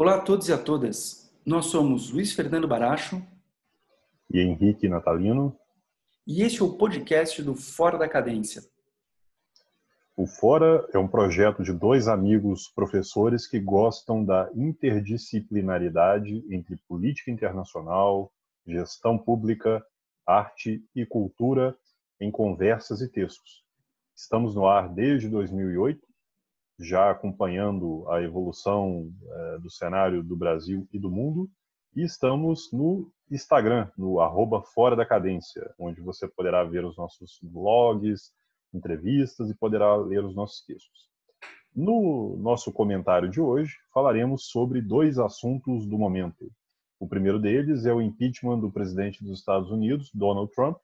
Olá 0.00 0.14
a 0.14 0.20
todos 0.20 0.48
e 0.48 0.52
a 0.52 0.56
todas. 0.56 1.28
Nós 1.44 1.66
somos 1.66 2.12
Luiz 2.12 2.32
Fernando 2.32 2.68
Baracho 2.68 3.20
e 4.32 4.38
Henrique 4.38 4.88
Natalino. 4.88 5.58
E 6.24 6.42
este 6.42 6.62
é 6.62 6.64
o 6.64 6.74
podcast 6.74 7.42
do 7.42 7.56
Fora 7.56 7.98
da 7.98 8.08
Cadência. 8.08 8.62
O 10.16 10.24
Fora 10.24 10.88
é 10.94 10.98
um 10.98 11.08
projeto 11.08 11.64
de 11.64 11.72
dois 11.72 12.06
amigos 12.06 12.68
professores 12.68 13.48
que 13.48 13.58
gostam 13.58 14.24
da 14.24 14.48
interdisciplinaridade 14.54 16.44
entre 16.48 16.76
política 16.86 17.32
internacional, 17.32 18.32
gestão 18.64 19.18
pública, 19.18 19.84
arte 20.24 20.80
e 20.94 21.04
cultura 21.04 21.76
em 22.20 22.30
conversas 22.30 23.00
e 23.00 23.08
textos. 23.08 23.64
Estamos 24.14 24.54
no 24.54 24.64
ar 24.64 24.88
desde 24.88 25.28
2008 25.28 26.07
já 26.78 27.10
acompanhando 27.10 28.08
a 28.08 28.22
evolução 28.22 29.10
é, 29.26 29.58
do 29.58 29.70
cenário 29.70 30.22
do 30.22 30.36
Brasil 30.36 30.86
e 30.92 30.98
do 30.98 31.10
mundo. 31.10 31.50
E 31.94 32.02
estamos 32.02 32.70
no 32.72 33.10
Instagram, 33.30 33.90
no 33.96 34.20
arroba 34.20 34.62
Fora 34.62 34.94
da 34.94 35.04
Cadência, 35.04 35.74
onde 35.78 36.00
você 36.00 36.28
poderá 36.28 36.62
ver 36.62 36.84
os 36.84 36.96
nossos 36.96 37.38
blogs, 37.42 38.32
entrevistas 38.72 39.50
e 39.50 39.54
poderá 39.54 39.96
ler 39.96 40.24
os 40.24 40.34
nossos 40.34 40.64
textos. 40.64 41.08
No 41.74 42.36
nosso 42.38 42.72
comentário 42.72 43.28
de 43.28 43.40
hoje, 43.40 43.74
falaremos 43.92 44.46
sobre 44.46 44.80
dois 44.80 45.18
assuntos 45.18 45.86
do 45.86 45.98
momento. 45.98 46.50
O 47.00 47.08
primeiro 47.08 47.38
deles 47.38 47.86
é 47.86 47.92
o 47.92 48.00
impeachment 48.00 48.60
do 48.60 48.70
presidente 48.70 49.22
dos 49.22 49.38
Estados 49.38 49.70
Unidos, 49.70 50.10
Donald 50.12 50.52
Trump, 50.52 50.76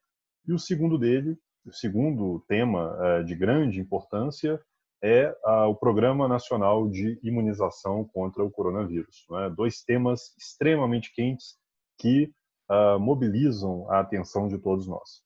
e 0.46 0.52
o 0.52 0.58
segundo 0.58 0.98
dele, 0.98 1.36
o 1.64 1.72
segundo 1.72 2.44
tema 2.46 2.96
é, 3.00 3.22
de 3.22 3.34
grande 3.34 3.80
importância, 3.80 4.60
é 5.04 5.36
a, 5.44 5.66
o 5.66 5.74
Programa 5.74 6.26
Nacional 6.26 6.88
de 6.88 7.20
Imunização 7.22 8.06
contra 8.06 8.42
o 8.42 8.50
Coronavírus. 8.50 9.26
Né? 9.28 9.50
Dois 9.54 9.82
temas 9.82 10.34
extremamente 10.38 11.12
quentes 11.14 11.58
que 11.98 12.32
uh, 12.70 12.98
mobilizam 12.98 13.86
a 13.90 14.00
atenção 14.00 14.48
de 14.48 14.56
todos 14.56 14.88
nós. 14.88 15.22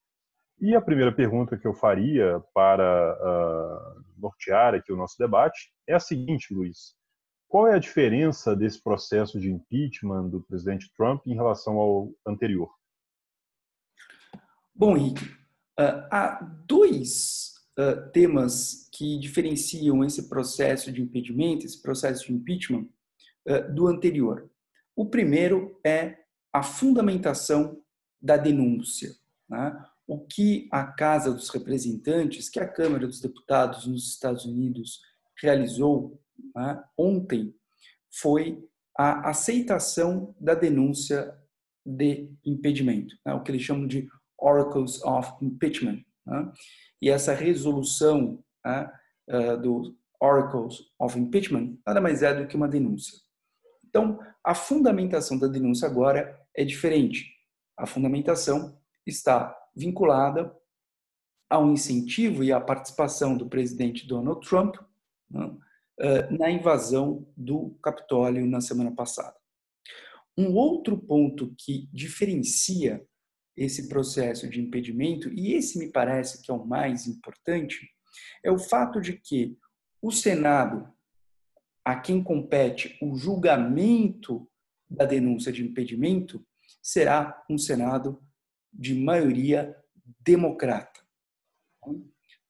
E 0.61 0.75
a 0.75 0.83
primeira 0.83 1.14
pergunta 1.14 1.56
que 1.56 1.64
eu 1.64 1.72
faria 1.72 2.42
para 2.52 3.14
uh, 3.14 4.05
nortear 4.20 4.75
aqui 4.75 4.92
o 4.92 4.97
nosso 4.97 5.14
debate 5.17 5.72
é 5.86 5.95
a 5.95 6.00
seguinte, 6.00 6.52
Luiz. 6.52 6.97
Qual 7.47 7.69
é 7.69 7.77
a 7.77 7.78
diferença 7.78 8.56
desse 8.56 8.83
processo 8.83 9.39
de 9.39 9.48
impeachment 9.48 10.28
do 10.28 10.42
presidente 10.42 10.91
Trump 10.97 11.24
em 11.24 11.36
relação 11.36 11.77
ao 11.77 12.11
anterior? 12.27 12.69
Bom, 14.74 14.97
Henrique, 14.97 15.24
uh, 15.78 16.08
há 16.11 16.41
dois 16.67 17.58
temas 18.12 18.88
que 18.92 19.18
diferenciam 19.18 20.04
esse 20.04 20.28
processo 20.28 20.90
de 20.90 21.00
impedimento, 21.00 21.64
esse 21.64 21.80
processo 21.80 22.26
de 22.26 22.32
impeachment, 22.32 22.88
do 23.74 23.86
anterior. 23.86 24.50
O 24.96 25.06
primeiro 25.06 25.78
é 25.84 26.18
a 26.52 26.62
fundamentação 26.62 27.80
da 28.20 28.36
denúncia. 28.36 29.14
Né? 29.48 29.84
O 30.06 30.18
que 30.18 30.68
a 30.70 30.84
Casa 30.84 31.32
dos 31.32 31.48
Representantes, 31.50 32.48
que 32.48 32.60
a 32.60 32.68
Câmara 32.68 33.06
dos 33.06 33.20
Deputados 33.20 33.86
nos 33.86 34.08
Estados 34.08 34.44
Unidos 34.44 35.00
realizou 35.40 36.20
né, 36.54 36.82
ontem, 36.96 37.54
foi 38.10 38.64
a 38.98 39.30
aceitação 39.30 40.34
da 40.40 40.54
denúncia 40.54 41.32
de 41.86 42.30
impedimento, 42.44 43.16
né, 43.24 43.32
o 43.32 43.42
que 43.42 43.52
eles 43.52 43.62
chamam 43.62 43.86
de 43.86 44.08
Oracles 44.36 45.02
of 45.04 45.32
Impeachment. 45.40 46.04
Né? 46.28 46.52
E 47.00 47.10
essa 47.10 47.32
resolução 47.32 48.42
né, 48.64 48.90
do 49.62 49.96
Oracles 50.20 50.78
of 50.98 51.18
Impeachment 51.18 51.76
nada 51.86 52.00
mais 52.00 52.22
é 52.22 52.34
do 52.34 52.46
que 52.46 52.56
uma 52.56 52.68
denúncia. 52.68 53.18
Então, 53.88 54.18
a 54.44 54.54
fundamentação 54.54 55.38
da 55.38 55.46
denúncia 55.46 55.88
agora 55.88 56.38
é 56.54 56.64
diferente. 56.64 57.26
A 57.76 57.86
fundamentação 57.86 58.78
está 59.06 59.56
vinculada 59.74 60.54
ao 61.48 61.70
incentivo 61.70 62.44
e 62.44 62.52
à 62.52 62.61
participação 62.61 63.36
do 63.36 63.48
presidente 63.48 64.06
Donald 64.06 64.46
Trump 64.46 64.77
né, 65.30 65.56
na 66.30 66.50
invasão 66.50 67.27
do 67.36 67.77
Capitólio 67.83 68.46
na 68.46 68.61
semana 68.61 68.94
passada. 68.94 69.36
Um 70.36 70.55
outro 70.55 70.98
ponto 70.98 71.55
que 71.58 71.88
diferencia 71.92 73.05
esse 73.58 73.89
processo 73.89 74.48
de 74.48 74.61
impedimento, 74.61 75.29
e 75.29 75.55
esse 75.55 75.79
me 75.79 75.91
parece 75.91 76.42
que 76.42 76.51
é 76.51 76.55
o 76.55 76.64
mais 76.64 77.08
importante, 77.08 77.91
é 78.42 78.51
o 78.51 78.58
fato 78.58 79.01
de 79.01 79.14
que 79.14 79.58
o 80.01 80.13
Senado, 80.13 80.89
a 81.85 81.98
quem 81.98 82.23
compete 82.23 82.97
o 83.02 83.17
julgamento 83.17 84.48
da 84.89 85.05
denúncia 85.05 85.51
de 85.52 85.64
impedimento, 85.64 86.47
será 86.80 87.45
um 87.51 87.58
Senado 87.58 88.23
de 88.73 88.95
maioria 88.95 89.77
democrata. 90.20 91.01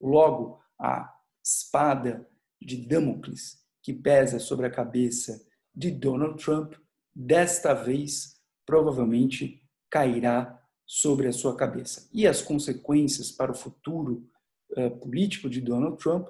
Logo, 0.01 0.63
a 0.79 1.13
espada 1.43 2.29
de 2.61 2.87
Damocles 2.87 3.65
que 3.83 3.95
pesa 3.95 4.39
sobre 4.39 4.67
a 4.67 4.71
cabeça 4.71 5.43
de 5.75 5.91
Donald 5.91 6.43
Trump, 6.43 6.75
desta 7.15 7.73
vez 7.73 8.39
provavelmente 8.67 9.65
cairá 9.89 10.58
sobre 10.89 11.29
a 11.29 11.33
sua 11.33 11.55
cabeça. 11.55 12.09
E 12.15 12.27
as 12.27 12.41
consequências 12.41 13.31
para 13.31 13.53
o 13.53 13.55
futuro 13.55 14.27
uh, 14.71 14.91
político 14.99 15.51
de 15.51 15.61
Donald 15.61 15.99
Trump 15.99 16.29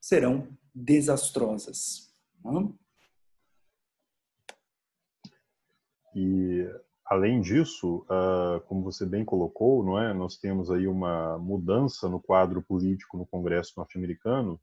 serão 0.00 0.56
desastrosas. 0.72 2.14
E 6.14 6.64
além 7.04 7.40
disso, 7.40 8.06
uh, 8.08 8.60
como 8.68 8.84
você 8.84 9.04
bem 9.04 9.24
colocou, 9.24 9.84
não 9.84 9.98
é? 10.00 10.14
Nós 10.14 10.36
temos 10.36 10.70
aí 10.70 10.86
uma 10.86 11.36
mudança 11.36 12.08
no 12.08 12.20
quadro 12.20 12.62
político 12.62 13.18
no 13.18 13.26
Congresso 13.26 13.72
norte-americano. 13.76 14.60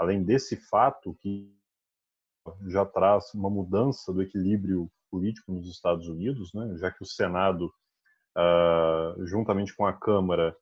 Além 0.00 0.20
desse 0.24 0.56
fato 0.56 1.14
que 1.20 1.48
já 2.66 2.84
traz 2.84 3.32
uma 3.34 3.48
mudança 3.48 4.12
do 4.12 4.20
equilíbrio 4.20 4.90
político 5.08 5.52
nos 5.52 5.68
Estados 5.68 6.08
Unidos, 6.08 6.52
né? 6.52 6.76
Já 6.78 6.90
que 6.90 7.04
o 7.04 7.06
Senado 7.06 7.72
uh, 8.36 9.26
juntamente 9.26 9.74
com 9.74 9.86
a 9.86 9.92
Câmara, 9.92 10.56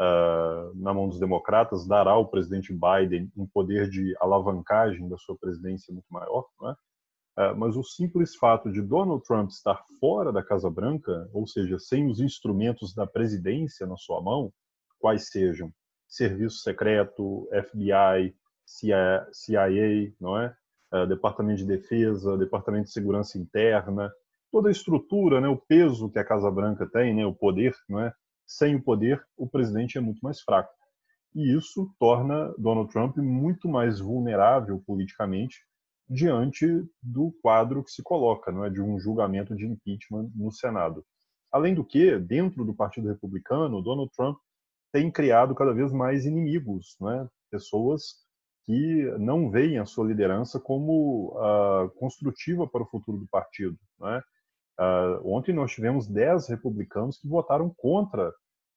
uh, 0.00 0.74
na 0.74 0.92
mão 0.92 1.08
dos 1.08 1.18
democratas, 1.18 1.86
dará 1.86 2.12
ao 2.12 2.28
presidente 2.28 2.72
Biden 2.72 3.30
um 3.36 3.46
poder 3.46 3.88
de 3.88 4.14
alavancagem 4.20 5.08
da 5.08 5.16
sua 5.18 5.36
presidência 5.36 5.92
muito 5.92 6.06
maior. 6.10 6.46
Não 6.60 6.70
é? 6.70 6.74
Uh, 7.38 7.56
mas 7.56 7.76
o 7.76 7.82
simples 7.82 8.34
fato 8.36 8.70
de 8.70 8.80
Donald 8.80 9.22
Trump 9.24 9.50
estar 9.50 9.82
fora 10.00 10.32
da 10.32 10.42
Casa 10.42 10.70
Branca, 10.70 11.28
ou 11.32 11.46
seja, 11.46 11.78
sem 11.78 12.08
os 12.08 12.20
instrumentos 12.20 12.94
da 12.94 13.06
presidência 13.06 13.86
na 13.86 13.96
sua 13.96 14.22
mão, 14.22 14.52
quais 14.98 15.28
sejam 15.28 15.70
serviço 16.08 16.58
secreto, 16.58 17.48
FBI, 17.52 18.34
CIA, 18.64 20.14
não 20.20 20.38
é? 20.38 20.56
Departamento 21.08 21.58
de 21.58 21.66
Defesa, 21.66 22.38
Departamento 22.38 22.84
de 22.84 22.92
Segurança 22.92 23.36
Interna, 23.36 24.10
toda 24.50 24.68
a 24.68 24.72
estrutura, 24.72 25.40
né, 25.40 25.48
o 25.48 25.56
peso 25.56 26.10
que 26.10 26.18
a 26.18 26.24
Casa 26.24 26.50
Branca 26.50 26.86
tem, 26.86 27.14
né, 27.14 27.26
o 27.26 27.34
poder, 27.34 27.74
não 27.88 28.00
é? 28.00 28.12
Sem 28.46 28.76
o 28.76 28.82
poder, 28.82 29.22
o 29.36 29.48
presidente 29.48 29.98
é 29.98 30.00
muito 30.00 30.20
mais 30.20 30.40
fraco. 30.40 30.72
E 31.34 31.54
isso 31.54 31.92
torna 31.98 32.54
Donald 32.56 32.90
Trump 32.90 33.16
muito 33.18 33.68
mais 33.68 34.00
vulnerável 34.00 34.82
politicamente 34.86 35.58
diante 36.08 36.66
do 37.02 37.32
quadro 37.42 37.82
que 37.82 37.90
se 37.90 38.02
coloca, 38.02 38.52
não 38.52 38.64
é, 38.64 38.70
de 38.70 38.80
um 38.80 38.98
julgamento 38.98 39.54
de 39.54 39.66
impeachment 39.66 40.30
no 40.34 40.52
Senado. 40.52 41.04
Além 41.50 41.74
do 41.74 41.84
que, 41.84 42.18
dentro 42.18 42.64
do 42.64 42.74
Partido 42.74 43.08
Republicano, 43.08 43.82
Donald 43.82 44.10
Trump 44.14 44.38
tem 44.92 45.10
criado 45.10 45.54
cada 45.54 45.74
vez 45.74 45.92
mais 45.92 46.24
inimigos, 46.24 46.96
não 47.00 47.10
é? 47.10 47.28
Pessoas 47.50 48.24
que 48.64 49.04
não 49.18 49.50
veem 49.50 49.78
a 49.78 49.86
sua 49.86 50.06
liderança 50.06 50.58
como 50.58 51.36
uh, 51.36 51.88
construtiva 51.98 52.66
para 52.66 52.82
o 52.82 52.86
futuro 52.86 53.18
do 53.18 53.26
partido, 53.28 53.78
não 53.98 54.08
é? 54.08 54.22
Uh, 54.78 55.34
ontem 55.34 55.54
nós 55.54 55.72
tivemos 55.72 56.06
10 56.06 56.48
republicanos 56.48 57.18
que 57.18 57.28
votaram 57.28 57.72
contra 57.76 58.28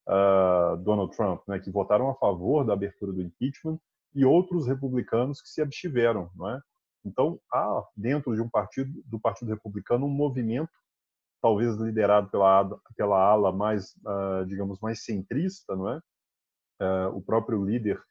uh, 0.07 0.77
Donald 0.77 1.15
Trump, 1.15 1.41
né, 1.47 1.59
que 1.59 1.69
votaram 1.69 2.09
a 2.09 2.15
favor 2.15 2.65
da 2.65 2.73
abertura 2.73 3.11
do 3.11 3.21
impeachment, 3.21 3.77
e 4.15 4.25
outros 4.25 4.65
republicanos 4.65 5.41
que 5.41 5.49
se 5.49 5.61
abstiveram. 5.61 6.31
Não 6.35 6.49
é? 6.49 6.61
Então, 7.05 7.39
há 7.53 7.83
dentro 7.95 8.33
de 8.33 8.41
um 8.41 8.49
partido, 8.49 8.91
do 9.05 9.19
Partido 9.19 9.49
Republicano, 9.49 10.05
um 10.05 10.09
movimento, 10.09 10.71
talvez 11.41 11.75
liderado 11.75 12.29
pela, 12.29 12.69
pela 12.95 13.21
ala 13.21 13.51
mais, 13.51 13.95
uh, 14.05 14.45
digamos, 14.47 14.79
mais 14.79 15.03
centrista, 15.03 15.75
não 15.75 15.89
é? 15.89 15.99
o 17.13 17.21
próprio 17.21 17.61
líder 17.65 18.01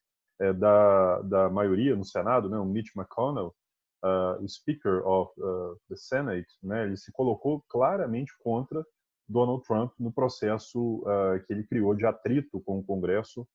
eh, 0.41 0.53
da, 0.53 1.21
da 1.23 1.51
maioria 1.51 1.97
no 1.97 2.05
Senado, 2.05 2.49
né, 2.49 2.57
o 2.59 2.65
Mitch 2.65 2.95
McConnell, 2.97 3.53
uh, 4.05 4.47
Speaker 4.49 5.07
of 5.07 5.33
uh, 5.39 5.77
the 5.89 5.97
Senate, 5.97 6.49
né, 6.63 6.85
ele 6.85 6.97
se 6.97 7.13
colocou 7.13 7.65
claramente 7.69 8.33
contra 8.43 8.85
Donald 9.29 9.63
Trump 9.65 9.93
no 9.99 10.13
processo 10.13 11.03
uh, 11.03 11.45
que 11.47 11.53
ele 11.53 11.65
criou 11.65 11.95
de 11.95 12.07
atrito 12.07 12.61
com 12.61 12.79
o 12.79 12.85
Congresso 12.85 13.47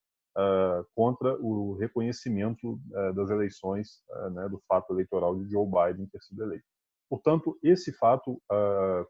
contra 0.95 1.39
o 1.39 1.75
reconhecimento 1.75 2.79
das 3.13 3.29
eleições, 3.29 4.01
né, 4.31 4.49
do 4.49 4.59
fato 4.67 4.91
eleitoral 4.91 5.35
de 5.35 5.47
Joe 5.47 5.67
Biden 5.67 6.07
ter 6.07 6.19
sido 6.23 6.41
eleito. 6.41 6.65
Portanto, 7.07 7.55
esse 7.61 7.93
fato, 7.93 8.41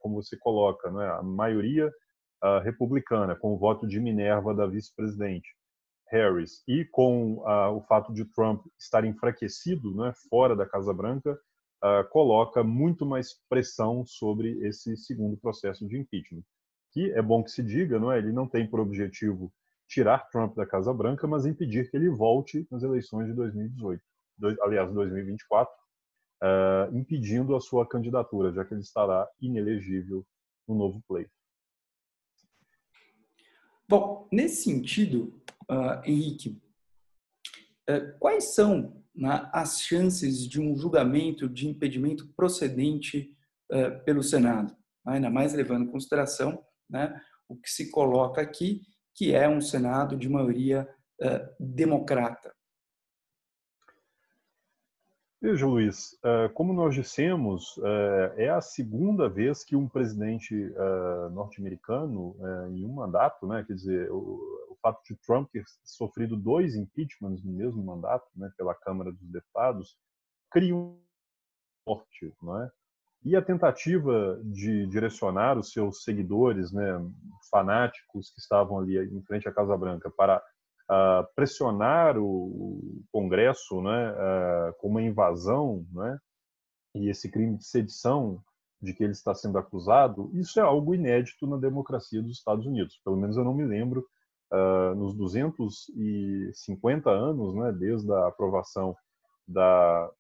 como 0.02 0.22
você 0.22 0.36
coloca, 0.38 0.92
né, 0.92 1.08
a 1.12 1.24
maioria 1.24 1.90
republicana, 2.62 3.38
com 3.38 3.54
o 3.54 3.58
voto 3.58 3.88
de 3.88 4.02
Minerva 4.02 4.54
da 4.54 4.68
vice-presidente 4.68 5.50
Harris, 6.14 6.64
e 6.68 6.86
com 6.86 7.40
uh, 7.40 7.76
o 7.76 7.82
fato 7.82 8.14
de 8.14 8.24
Trump 8.26 8.64
estar 8.78 9.04
enfraquecido 9.04 9.96
né, 9.96 10.14
fora 10.30 10.56
da 10.56 10.66
Casa 10.66 10.94
Branca, 10.94 11.38
coloca 12.12 12.64
muito 12.64 13.06
mais 13.06 13.34
pressão 13.50 14.06
sobre 14.06 14.58
esse 14.66 14.96
segundo 14.96 15.36
processo 15.36 15.86
de 15.86 15.98
impeachment. 15.98 16.42
Que 16.94 17.12
é 17.12 17.22
bom 17.22 17.44
que 17.44 17.52
se 17.52 17.62
diga, 17.62 18.00
não 18.00 18.10
é? 18.10 18.20
ele 18.20 18.32
não 18.32 18.48
tem 18.48 18.66
por 18.66 18.80
objetivo 18.80 19.52
tirar 19.86 20.30
Trump 20.30 20.56
da 20.56 20.66
Casa 20.66 20.94
Branca, 20.94 21.28
mas 21.28 21.46
impedir 21.46 21.90
que 21.90 21.98
ele 21.98 22.10
volte 22.10 22.66
nas 22.72 22.84
eleições 22.84 23.28
de 23.28 23.34
2018, 23.34 24.02
aliás, 24.62 24.92
2024, 24.94 25.74
uh, 26.44 26.98
impedindo 26.98 27.56
a 27.56 27.60
sua 27.60 27.88
candidatura, 27.88 28.52
já 28.52 28.66
que 28.66 28.74
ele 28.74 28.82
estará 28.82 29.28
inelegível 29.42 30.26
no 30.68 30.76
novo 30.76 31.02
pleito. 31.08 31.32
Bom, 33.88 34.28
nesse 34.32 34.64
sentido, 34.64 35.34
uh, 35.70 36.02
Henrique, 36.06 36.62
uh, 37.90 38.18
quais 38.20 38.56
são 38.56 39.04
né, 39.16 39.50
as 39.54 39.82
chances 39.82 40.48
de 40.48 40.62
um 40.62 40.76
julgamento 40.76 41.48
de 41.48 41.68
impedimento 41.68 42.28
procedente 42.36 43.36
pelo 44.06 44.22
Senado? 44.22 44.76
Ainda 45.04 45.32
mais 45.32 45.54
levando 45.54 45.86
em 45.86 45.92
consideração 45.92 46.64
né, 46.88 47.20
o 47.48 47.56
que 47.56 47.70
se 47.70 47.90
coloca 47.90 48.40
aqui, 48.40 48.82
que 49.16 49.34
é 49.34 49.50
um 49.50 49.62
Senado 49.62 50.16
de 50.16 50.30
maioria 50.30 50.88
democrata. 51.60 52.54
Veja, 55.44 55.68
Luiz, 55.68 56.18
eh, 56.24 56.48
como 56.54 56.72
nós 56.72 56.96
dissemos, 56.96 57.78
eh, 57.84 58.46
é 58.46 58.50
a 58.50 58.62
segunda 58.62 59.28
vez 59.28 59.62
que 59.62 59.76
um 59.76 59.90
presidente 59.90 60.56
eh, 60.56 61.30
norte-americano, 61.34 62.34
em 62.72 62.86
um 62.86 62.94
mandato, 62.94 63.46
né, 63.46 63.62
quer 63.68 63.74
dizer, 63.74 64.10
o 64.10 64.78
fato 64.82 65.02
de 65.04 65.18
Trump 65.18 65.50
ter 65.52 65.66
sofrido 65.84 66.38
dois 66.38 66.78
impeachments 66.78 67.44
no 67.44 67.52
mesmo 67.52 67.84
mandato, 67.84 68.26
né, 68.38 68.50
pela 68.58 68.74
Câmara 68.74 69.12
dos 69.12 69.30
Deputados, 69.30 69.98
cria 70.50 70.74
um 70.74 70.98
forte, 71.84 72.34
não 72.42 72.64
é? 72.64 72.72
E 73.26 73.36
a 73.36 73.42
tentativa 73.42 74.40
de 74.46 74.88
direcionar 74.88 75.58
os 75.58 75.74
seus 75.74 76.06
seguidores, 76.06 76.72
né, 76.72 76.86
fanáticos 77.52 78.32
que 78.32 78.40
estavam 78.40 78.80
ali 78.80 78.98
em 78.98 79.22
frente 79.24 79.50
à 79.50 79.52
Casa 79.52 79.76
Branca 79.76 80.10
para 80.10 80.42
pressionar 81.36 82.18
o 82.18 83.04
Congresso 83.12 83.82
né, 83.82 84.74
com 84.80 84.90
uma 84.90 85.02
invasão 85.02 85.86
né, 85.92 86.20
e 86.96 87.10
esse 87.10 87.30
crime 87.30 87.58
de 87.58 87.66
sedição 87.66 88.42
de 88.82 88.94
que 88.94 89.04
ele 89.04 89.14
está 89.14 89.34
sendo 89.34 89.58
acusado, 89.58 90.30
isso 90.34 90.60
é 90.60 90.64
algo 90.64 90.94
inédito 90.94 91.48
na 91.48 91.58
democracia 91.58 92.22
dos 92.22 92.38
Estados 92.38 92.66
Unidos. 92.66 93.00
Pelo 93.04 93.16
menos 93.16 93.38
eu 93.38 93.44
não 93.44 93.54
me 93.54 93.66
lembro, 93.66 94.06
uh, 94.52 94.94
nos 94.96 95.16
250 95.16 97.10
anos, 97.10 97.56
né, 97.56 97.72
desde 97.72 98.12
a 98.12 98.28
aprovação 98.28 98.96
da, 99.48 100.12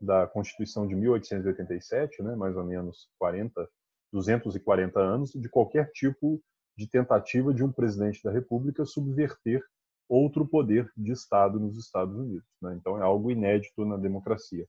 da 0.00 0.26
Constituição 0.26 0.86
de 0.86 0.94
1887, 0.94 2.22
né, 2.22 2.36
mais 2.36 2.54
ou 2.56 2.64
menos 2.64 3.08
40, 3.18 3.66
240 4.12 5.00
anos, 5.00 5.32
de 5.32 5.48
qualquer 5.48 5.90
tipo 5.92 6.42
de 6.76 6.86
tentativa 6.86 7.54
de 7.54 7.64
um 7.64 7.72
presidente 7.72 8.22
da 8.22 8.30
República 8.30 8.84
subverter 8.84 9.62
outro 10.10 10.44
poder 10.44 10.90
de 10.96 11.12
Estado 11.12 11.60
nos 11.60 11.78
Estados 11.78 12.16
Unidos. 12.16 12.48
Né? 12.60 12.74
Então 12.74 12.98
é 12.98 13.02
algo 13.02 13.30
inédito 13.30 13.84
na 13.84 13.96
democracia. 13.96 14.66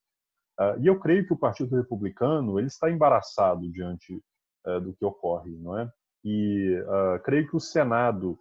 Uh, 0.60 0.80
e 0.80 0.88
eu 0.88 1.00
creio 1.00 1.26
que 1.26 1.34
o 1.34 1.38
Partido 1.38 1.76
Republicano 1.76 2.60
ele 2.60 2.68
está 2.68 2.92
embaraçado 2.92 3.68
diante 3.72 4.22
uh, 4.68 4.80
do 4.80 4.94
que 4.94 5.04
ocorre, 5.04 5.58
não 5.58 5.80
é? 5.80 5.92
E 6.24 6.80
uh, 6.82 7.24
creio 7.24 7.50
que 7.50 7.56
o 7.56 7.60
Senado, 7.60 8.38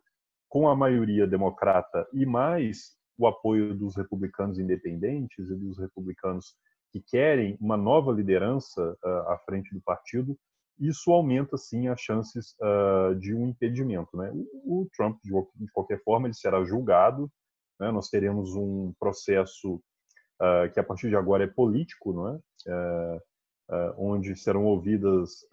com 0.46 0.68
a 0.68 0.76
maioria 0.76 1.26
democrata 1.26 2.06
e 2.12 2.26
mais 2.26 2.94
o 3.16 3.26
apoio 3.26 3.74
dos 3.74 3.96
republicanos 3.96 4.58
independentes 4.58 5.48
e 5.48 5.54
dos 5.54 5.78
republicanos 5.78 6.54
que 6.92 7.00
querem 7.00 7.56
uma 7.60 7.76
nova 7.76 8.12
liderança 8.12 8.96
à 9.28 9.38
frente 9.46 9.72
do 9.72 9.80
partido, 9.80 10.36
isso 10.80 11.12
aumenta 11.12 11.58
sim 11.58 11.88
as 11.88 12.00
chances 12.00 12.54
uh, 12.60 13.14
de 13.16 13.34
um 13.34 13.48
impedimento. 13.48 14.16
Né? 14.16 14.30
O, 14.32 14.82
o 14.82 14.88
Trump, 14.96 15.18
de, 15.22 15.30
de, 15.30 15.70
qualquer 15.72 16.02
forma, 16.02 16.26
ele 16.26 16.34
será 16.34 16.64
julgado. 16.64 17.30
Né? 17.78 17.92
Nós 17.92 18.08
teremos 18.08 18.54
um 18.54 18.92
processo 18.98 19.74
uh, 20.40 20.72
que 20.72 20.80
a 20.80 20.84
partir 20.84 21.10
de 21.10 21.16
agora 21.16 21.44
é 21.44 21.46
político, 21.46 22.12
não 22.12 22.28
é? 22.28 22.38
Uh, 22.66 23.20
onde 23.96 24.34
serão 24.34 24.64
ouvidas 24.64 25.46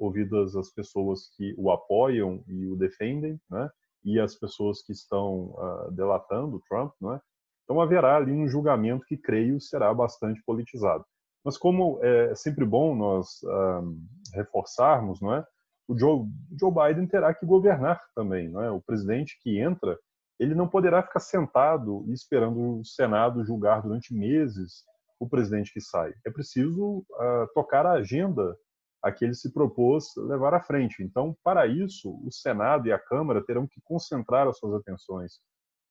ouvidas 0.00 0.56
as 0.56 0.68
pessoas 0.72 1.28
que 1.36 1.54
o 1.56 1.70
apoiam 1.70 2.42
e 2.48 2.66
o 2.66 2.74
defendem, 2.74 3.40
né? 3.48 3.70
E 4.04 4.18
as 4.18 4.34
pessoas 4.34 4.82
que 4.82 4.90
estão 4.90 5.54
delatando 5.92 6.60
Trump, 6.68 6.92
não 7.00 7.14
é? 7.14 7.20
Então 7.62 7.80
haverá 7.80 8.16
ali 8.16 8.32
um 8.32 8.48
julgamento 8.48 9.06
que 9.06 9.16
creio 9.16 9.60
será 9.60 9.94
bastante 9.94 10.42
politizado. 10.44 11.04
Mas 11.44 11.56
como 11.56 11.98
é 12.02 12.34
sempre 12.34 12.64
bom 12.64 12.94
nós 12.94 13.40
um, 13.44 13.98
reforçarmos, 14.34 15.20
não 15.20 15.34
é? 15.34 15.44
O 15.88 15.98
Joe, 15.98 16.26
Joe 16.58 16.72
Biden 16.72 17.06
terá 17.06 17.32
que 17.32 17.46
governar 17.46 18.00
também, 18.14 18.48
não 18.48 18.62
é? 18.62 18.70
O 18.70 18.80
presidente 18.80 19.38
que 19.40 19.58
entra, 19.58 19.98
ele 20.38 20.54
não 20.54 20.68
poderá 20.68 21.02
ficar 21.02 21.20
sentado 21.20 22.04
e 22.08 22.12
esperando 22.12 22.80
o 22.80 22.84
Senado 22.84 23.44
julgar 23.44 23.82
durante 23.82 24.14
meses 24.14 24.84
o 25.18 25.28
presidente 25.28 25.72
que 25.72 25.80
sai. 25.80 26.12
É 26.24 26.30
preciso 26.30 26.98
uh, 26.98 27.48
tocar 27.54 27.86
a 27.86 27.92
agenda 27.92 28.56
a 29.02 29.10
que 29.12 29.24
ele 29.24 29.34
se 29.34 29.52
propôs 29.52 30.06
levar 30.16 30.54
à 30.54 30.60
frente. 30.60 31.02
Então, 31.02 31.36
para 31.42 31.66
isso, 31.66 32.20
o 32.24 32.30
Senado 32.30 32.86
e 32.86 32.92
a 32.92 32.98
Câmara 32.98 33.44
terão 33.44 33.66
que 33.66 33.80
concentrar 33.82 34.46
as 34.46 34.58
suas 34.58 34.74
atenções 34.74 35.34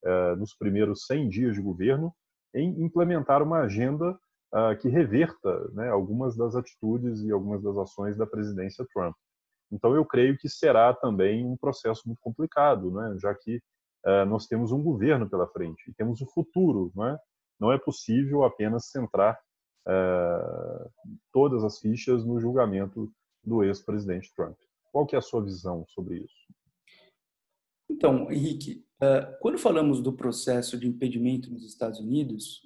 uh, 0.05 0.35
nos 0.37 0.53
primeiros 0.55 1.05
100 1.05 1.29
dias 1.29 1.55
de 1.55 1.61
governo 1.61 2.13
em 2.53 2.83
implementar 2.83 3.41
uma 3.41 3.61
agenda 3.61 4.17
uh, 4.53 4.77
que 4.79 4.89
reverta 4.89 5.69
né, 5.73 5.89
algumas 5.89 6.35
das 6.35 6.55
atitudes 6.55 7.21
e 7.21 7.31
algumas 7.31 7.61
das 7.61 7.77
ações 7.77 8.17
da 8.17 8.25
presidência 8.25 8.85
Trump. 8.93 9.15
Então, 9.71 9.95
eu 9.95 10.05
creio 10.05 10.37
que 10.37 10.47
será 10.47 10.93
também 10.93 11.45
um 11.45 11.57
processo 11.57 12.03
muito 12.05 12.19
complicado, 12.21 12.91
né, 12.91 13.17
já 13.19 13.33
que 13.33 13.57
uh, 14.05 14.25
nós 14.27 14.47
temos 14.47 14.71
um 14.71 14.81
governo 14.81 15.29
pela 15.29 15.47
frente 15.47 15.89
e 15.89 15.93
temos 15.93 16.21
o 16.21 16.27
futuro. 16.27 16.91
Né? 16.95 17.17
Não 17.59 17.71
é 17.71 17.77
possível 17.77 18.43
apenas 18.43 18.87
centrar 18.87 19.37
uh, 19.87 21.11
todas 21.33 21.63
as 21.63 21.79
fichas 21.79 22.25
no 22.25 22.39
julgamento 22.39 23.11
do 23.43 23.63
ex-presidente 23.63 24.33
Trump. 24.35 24.57
Qual 24.91 25.05
que 25.05 25.15
é 25.15 25.19
a 25.19 25.21
sua 25.21 25.43
visão 25.43 25.85
sobre 25.89 26.19
isso? 26.19 26.47
Então, 27.89 28.29
Henrique, 28.29 28.85
quando 29.39 29.57
falamos 29.57 30.01
do 30.01 30.11
processo 30.11 30.77
de 30.77 30.87
impedimento 30.87 31.49
nos 31.49 31.63
Estados 31.63 31.99
Unidos, 31.99 32.61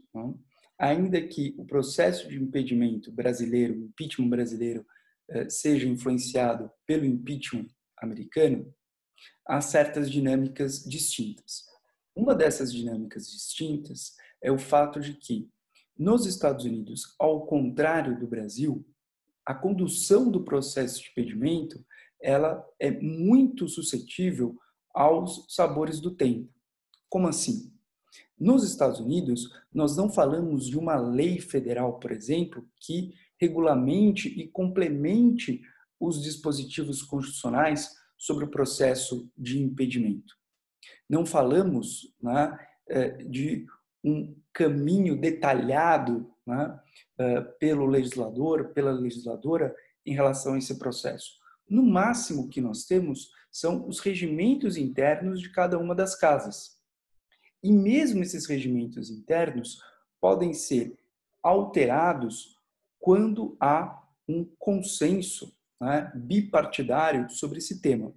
ainda 0.82 1.22
que 1.22 1.54
o 1.60 1.64
processo 1.64 2.28
de 2.28 2.42
impedimento 2.42 3.12
brasileiro, 3.12 3.76
o 3.76 3.86
impeachment 3.86 4.30
brasileiro, 4.30 4.84
eh, 5.30 5.48
seja 5.48 5.88
influenciado 5.88 6.72
pelo 6.88 7.06
impeachment 7.06 7.68
americano, 7.98 8.74
há 9.46 9.62
certas 9.62 10.10
dinâmicas 10.10 10.84
distintas. 10.84 11.66
Uma 12.16 12.34
dessas 12.34 12.74
dinâmicas 12.74 13.30
distintas 13.30 14.16
é 14.42 14.52
o 14.52 14.58
fato 14.58 15.00
de 15.00 15.14
que, 15.14 15.48
nos 15.96 16.26
Estados 16.26 16.66
Unidos, 16.66 17.16
ao 17.20 17.46
contrário 17.46 18.20
do 18.20 18.26
Brasil, 18.26 18.84
a 19.46 19.54
condução 19.54 20.32
do 20.32 20.44
processo 20.44 21.00
de 21.04 21.12
impedimento 21.12 21.86
ela 22.20 22.68
é 22.80 22.90
muito 22.90 23.68
suscetível 23.68 24.58
aos 24.96 25.46
sabores 25.48 26.00
do 26.00 26.10
tempo. 26.10 26.52
Como 27.08 27.28
assim? 27.28 27.72
Nos 28.41 28.63
Estados 28.63 29.00
Unidos, 29.00 29.53
nós 29.71 29.95
não 29.95 30.10
falamos 30.10 30.65
de 30.65 30.75
uma 30.75 30.95
lei 30.95 31.39
federal, 31.39 32.00
por 32.00 32.12
exemplo, 32.12 32.67
que 32.79 33.13
regulamente 33.39 34.29
e 34.29 34.48
complemente 34.48 35.62
os 36.00 36.19
dispositivos 36.24 37.03
constitucionais 37.03 37.91
sobre 38.17 38.45
o 38.45 38.50
processo 38.50 39.31
de 39.38 39.62
impedimento. 39.62 40.33
Não 41.07 41.24
falamos 41.24 42.15
né, 42.19 42.57
é, 42.89 43.10
de 43.10 43.67
um 44.03 44.36
caminho 44.51 45.15
detalhado 45.15 46.33
né, 46.43 46.79
é, 47.19 47.41
pelo 47.41 47.86
legislador, 47.86 48.69
pela 48.74 48.91
legisladora, 48.91 49.75
em 50.03 50.15
relação 50.15 50.55
a 50.55 50.57
esse 50.57 50.79
processo. 50.79 51.33
No 51.69 51.83
máximo 51.83 52.50
que 52.50 52.60
nós 52.60 52.86
temos 52.86 53.29
são 53.51 53.88
os 53.88 54.00
regimentos 54.00 54.77
internos 54.77 55.39
de 55.39 55.51
cada 55.51 55.77
uma 55.77 55.93
das 55.93 56.15
casas. 56.15 56.81
E 57.63 57.72
mesmo 57.72 58.24
esses 58.24 58.46
regimentos 58.46 59.10
internos 59.10 59.80
podem 60.20 60.53
ser 60.53 60.98
alterados 61.44 62.56
quando 63.00 63.58
há 63.60 64.01
um 64.27 64.46
consenso 64.58 65.56
né, 65.80 66.12
bipartidário 66.15 67.30
sobre 67.30 67.58
esse 67.58 67.82
tema. 67.82 68.13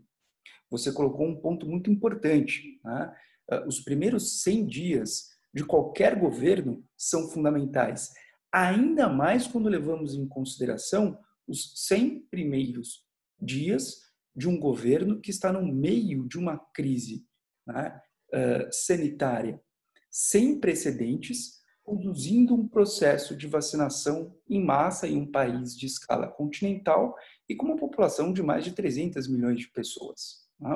Você 0.70 0.92
colocou 0.92 1.26
um 1.26 1.40
ponto 1.40 1.66
muito 1.66 1.90
importante. 1.90 2.80
Né? 2.84 3.16
Ah, 3.50 3.64
os 3.66 3.80
primeiros 3.80 4.42
100 4.42 4.66
dias 4.66 5.28
de 5.54 5.64
qualquer 5.64 6.18
governo 6.18 6.84
são 6.96 7.28
fundamentais. 7.28 8.12
ainda 8.52 9.08
mais 9.08 9.46
quando 9.46 9.68
levamos 9.68 10.14
em 10.14 10.28
consideração 10.28 11.18
os 11.46 11.72
100 11.86 12.26
primeiros 12.30 13.04
dias 13.40 14.02
de 14.34 14.48
um 14.48 14.58
governo 14.58 15.20
que 15.20 15.30
está 15.30 15.52
no 15.52 15.64
meio 15.64 16.26
de 16.28 16.38
uma 16.38 16.58
crise 16.72 17.26
né, 17.66 18.00
uh, 18.34 18.72
sanitária 18.72 19.62
sem 20.10 20.60
precedentes, 20.60 21.60
conduzindo 21.82 22.54
um 22.54 22.68
processo 22.68 23.36
de 23.36 23.48
vacinação 23.48 24.32
em 24.48 24.64
massa 24.64 25.08
em 25.08 25.16
um 25.16 25.30
país 25.30 25.76
de 25.76 25.86
escala 25.86 26.28
continental 26.28 27.16
e 27.48 27.56
com 27.56 27.66
uma 27.66 27.76
população 27.76 28.32
de 28.32 28.42
mais 28.42 28.64
de 28.64 28.72
300 28.72 29.28
milhões 29.28 29.58
de 29.58 29.68
pessoas. 29.70 30.48
Né? 30.60 30.70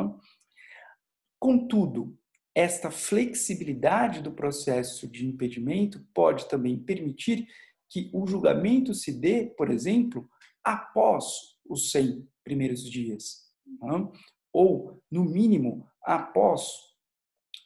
Contudo, 1.38 2.18
esta 2.52 2.90
flexibilidade 2.90 4.20
do 4.20 4.32
processo 4.32 5.06
de 5.06 5.24
impedimento 5.24 6.04
pode 6.12 6.48
também 6.48 6.76
permitir 6.76 7.46
que 7.88 8.10
o 8.12 8.26
julgamento 8.26 8.92
se 8.92 9.12
dê, 9.12 9.46
por 9.56 9.70
exemplo, 9.70 10.28
após 10.64 11.56
os 11.64 11.92
100 11.92 12.28
primeiros 12.42 12.82
dias, 12.82 13.44
né? 13.80 14.10
ou, 14.52 15.00
no 15.08 15.24
mínimo, 15.24 15.86
após 16.02 16.87